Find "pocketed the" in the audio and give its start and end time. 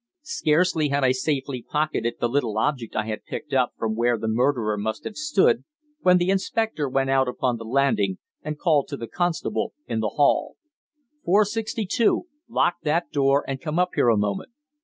1.61-2.27